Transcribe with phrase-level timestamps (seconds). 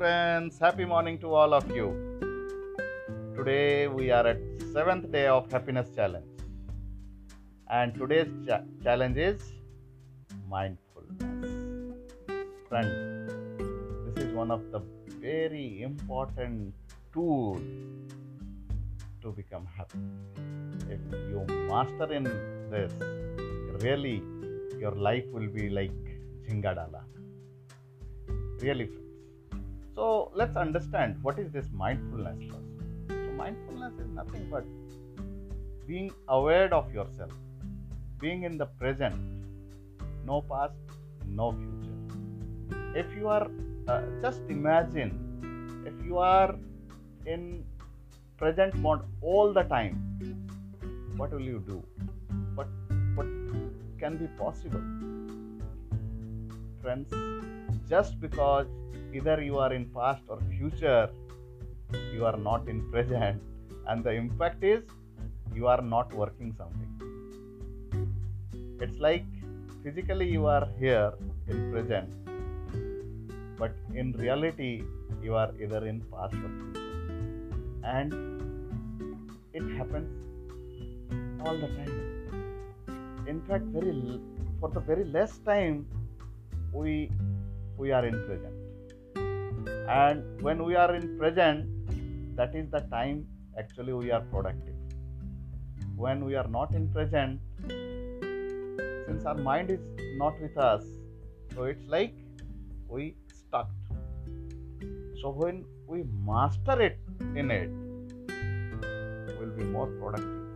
[0.00, 0.58] friends.
[0.58, 1.86] Happy morning to all of you.
[3.36, 4.38] Today we are at
[4.74, 6.38] seventh day of happiness challenge,
[7.78, 9.42] and today's cha- challenge is
[10.52, 11.50] mindfulness.
[12.70, 12.94] Friends,
[14.06, 14.80] this is one of the
[15.26, 16.72] very important
[17.12, 17.60] tools
[19.20, 20.02] to become happy.
[20.96, 21.02] If
[21.34, 22.30] you master in
[22.72, 22.96] this,
[23.84, 24.16] really
[24.86, 26.02] your life will be like
[26.48, 27.04] Jhingadala.
[28.66, 28.90] Really.
[30.00, 32.68] So let's understand what is this mindfulness first.
[33.08, 34.64] So mindfulness is nothing but
[35.86, 37.32] being aware of yourself,
[38.18, 39.14] being in the present,
[40.24, 40.78] no past,
[41.26, 42.78] no future.
[42.94, 43.46] If you are
[43.88, 45.12] uh, just imagine
[45.84, 46.56] if you are
[47.26, 47.62] in
[48.38, 50.00] present mode all the time,
[51.18, 51.82] what will you do?
[52.54, 52.68] What
[53.16, 53.26] what
[53.98, 54.80] can be possible?
[56.80, 57.12] Friends,
[57.90, 58.66] just because
[59.12, 61.10] either you are in past or future
[62.14, 63.42] you are not in present.
[63.88, 64.84] And the impact is
[65.54, 66.90] you are not working something.
[68.80, 69.24] It's like
[69.82, 71.12] physically you are here
[71.48, 72.08] in present
[73.58, 74.84] but in reality
[75.22, 76.80] you are either in past or future.
[77.82, 78.14] And
[79.52, 80.10] it happens
[81.44, 83.26] all the time.
[83.26, 84.20] In fact very
[84.60, 85.86] for the very less time
[86.72, 87.10] we
[87.80, 88.56] we are in present.
[89.88, 93.26] And when we are in present that is the time
[93.58, 94.74] actually we are productive.
[95.96, 97.40] When we are not in present
[99.06, 99.80] since our mind is
[100.18, 100.84] not with us
[101.54, 102.14] so it's like
[102.88, 103.70] we stuck.
[105.22, 106.98] So when we master it
[107.34, 107.70] in it
[109.38, 110.48] we'll be more productive.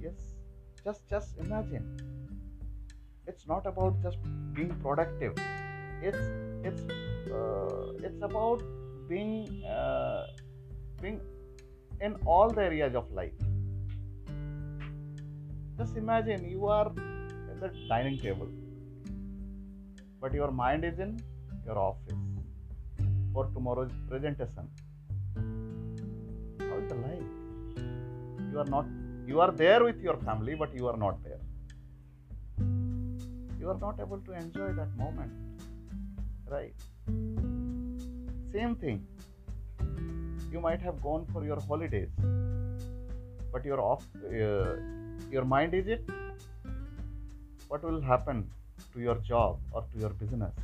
[0.00, 0.14] Yes
[0.84, 1.86] just just imagine
[3.28, 4.18] it's not about just
[4.54, 5.34] being productive.
[6.02, 6.24] It's
[6.68, 6.82] it's
[7.30, 8.62] uh, it's about
[9.08, 10.26] being uh,
[11.02, 11.20] being
[12.00, 13.44] in all the areas of life.
[15.78, 16.86] Just imagine you are
[17.50, 18.48] at the dining table
[20.20, 21.12] but your mind is in
[21.64, 22.22] your office
[23.32, 24.68] for tomorrow's presentation.
[26.60, 27.28] How is the life?
[28.52, 28.86] You are not
[29.26, 31.40] you are there with your family but you are not there
[33.68, 35.32] you are not able to enjoy that moment
[36.50, 36.74] right?
[38.52, 39.06] Same thing.
[40.50, 42.08] You might have gone for your holidays
[43.52, 44.76] but your off uh,
[45.30, 46.08] your mind is it?
[47.68, 48.48] What will happen
[48.94, 50.54] to your job or to your business?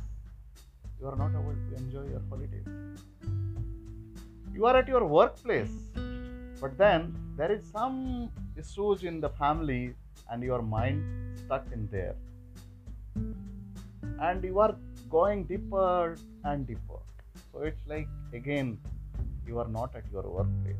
[0.99, 2.67] You are not able to enjoy your holidays.
[4.51, 5.77] You are at your workplace
[6.59, 9.93] but then there is some issues in the family
[10.31, 11.03] and your mind
[11.45, 12.15] stuck in there
[13.15, 14.75] and you are
[15.09, 16.99] going deeper and deeper.
[17.51, 18.77] So it's like again
[19.47, 20.75] you are not at your workplace.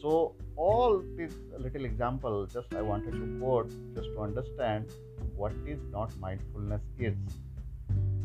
[0.00, 4.86] So all these little example just i wanted to quote just to understand
[5.36, 7.16] what is not mindfulness is.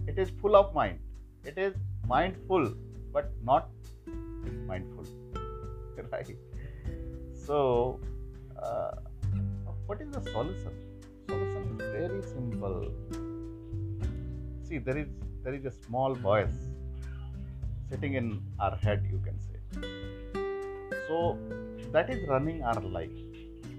[0.07, 0.99] It is full of mind.
[1.43, 1.73] It is
[2.07, 2.73] mindful
[3.11, 3.69] but not
[4.67, 5.05] mindful
[6.11, 6.35] right?
[7.33, 7.99] So
[8.61, 8.91] uh,
[9.85, 10.82] what is the solution
[11.77, 12.91] very simple.
[14.63, 15.07] See there is
[15.43, 16.55] there is a small voice
[17.89, 19.59] sitting in our head you can say.
[21.07, 21.37] So
[21.91, 23.11] that is running our life.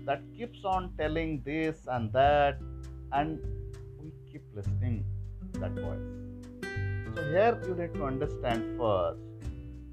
[0.06, 2.58] That keeps on telling this and that
[3.12, 3.40] and
[4.00, 5.04] we keep listening
[5.54, 6.06] that voice.
[7.14, 9.20] So here you need to understand first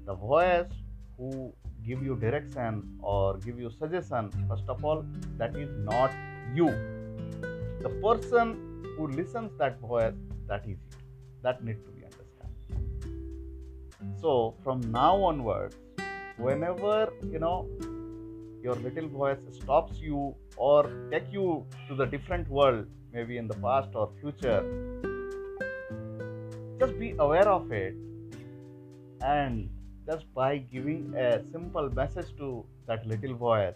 [0.06, 0.72] the voice
[1.16, 1.52] who
[1.86, 4.30] give you direction or give you suggestion.
[4.48, 5.04] First of all
[5.38, 6.12] that is not
[6.54, 6.68] you
[7.82, 10.14] the person who listens that voice
[10.48, 10.76] that is you.
[11.42, 12.50] That need to be understood.
[14.20, 15.76] So from now onwards
[16.36, 17.68] whenever you know
[18.62, 23.54] your little voice stops you or take you to the different world maybe in the
[23.54, 24.62] past or future
[26.78, 27.94] just be aware of it.
[29.24, 29.68] And
[30.06, 33.74] just by giving a simple message to that little voice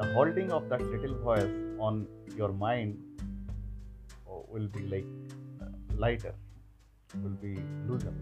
[0.00, 2.06] the holding of that little voice on
[2.36, 2.98] your mind
[4.54, 5.06] will be like
[5.96, 6.34] lighter
[7.22, 7.54] will be
[7.88, 8.14] looser.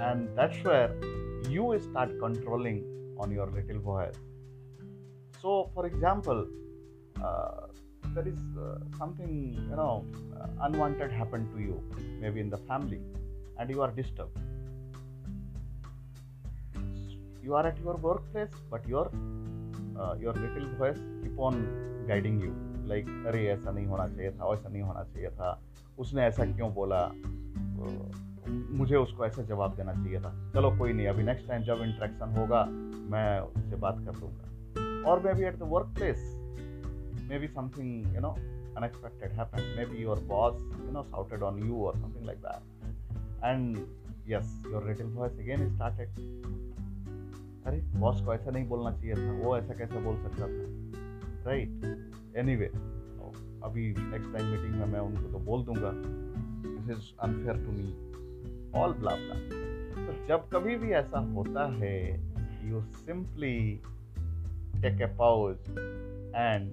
[0.00, 0.92] And that's where
[1.48, 2.84] you start controlling
[3.18, 4.16] on your little voice
[5.44, 6.46] so for example
[7.22, 7.66] uh,
[8.14, 9.32] there is uh, something
[9.70, 9.94] you know
[10.40, 11.76] uh, unwanted happened to you
[12.22, 13.00] maybe in the family
[13.58, 14.36] and you are disturbed.
[17.42, 19.10] You are at your workplace but your
[20.00, 21.60] uh, your little voice keep on
[22.08, 22.52] guiding you
[22.88, 25.62] like अरे ऐसा नहीं होना चाहिए था वैसा नहीं होना चाहिए था।
[25.98, 27.12] उसने ऐसा क्यों बोला?
[28.76, 32.34] मुझे उसको ऐसा जवाब देना चाहिए था। चलो कोई नहीं अभी नेक्स्ट टाइम जब इंट्रैक्शन
[32.38, 32.64] होगा
[33.10, 36.34] मैं उससे बात कर दूँगा। और maybe at the work place
[37.38, 38.36] maybe something you know
[38.78, 39.66] unexpected happened.
[39.78, 40.56] Maybe your boss,
[40.86, 42.62] you know, shouted on you or something like that.
[43.42, 43.76] And
[44.26, 46.08] yes, your little voice again started.
[47.66, 50.93] अरे boss को ऐसा नहीं बोलना चाहिए था वो ऐसा कैसे बोल सकता था?
[51.46, 51.68] राइट
[52.36, 52.66] एनी वे
[53.64, 58.12] अभी नेक्स्ट टाइम मीटिंग में मैं उनको तो बोल दूँगा this is unfair to me
[58.80, 59.34] all blah blah
[60.06, 62.12] तो जब कभी भी ऐसा होता है
[62.68, 63.80] you simply
[64.82, 65.56] take a pause
[66.36, 66.72] and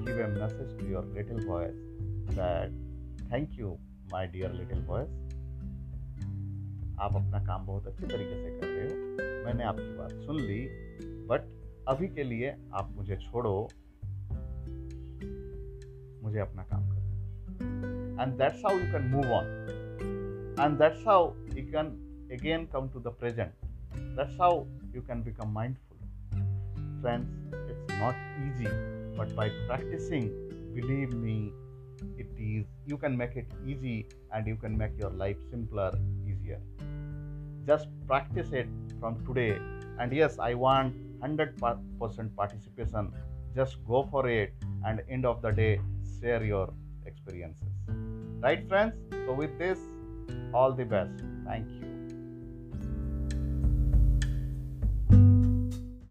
[0.00, 1.76] give a message to your little boys
[2.34, 2.70] that
[3.32, 3.78] thank you
[4.14, 5.30] my dear little boys.
[7.00, 9.16] आप अपना काम बहुत अच्छे तरीके से कर रहे हो।
[9.46, 10.68] मैंने आपकी बात सुन ली
[11.02, 11.40] बट
[11.88, 13.68] अभी के लिए आप मुझे छोड़ो।
[16.22, 19.46] मुझे अपना काम करना and that's how you can move on
[20.60, 21.86] and that's how you can
[22.32, 23.52] again come to the present
[23.94, 24.64] that's how
[24.94, 25.98] you can become mindful
[27.02, 28.76] friends it's not easy
[29.18, 30.30] but by practising
[30.74, 31.38] believe me
[32.20, 33.98] it is you can make it easy
[34.34, 35.98] and you can make your life simpler
[36.30, 36.60] easier
[37.66, 38.68] just practise it
[38.98, 39.46] from today
[40.00, 40.94] and yes I want
[41.24, 43.12] hundred percent participation
[43.54, 44.54] just go for it
[44.84, 45.80] and end of the day
[46.20, 46.72] share your
[47.06, 47.68] experiences.
[48.40, 48.94] Right friends?
[49.26, 49.78] So with this
[50.52, 51.12] all the best.
[51.46, 51.79] Thank you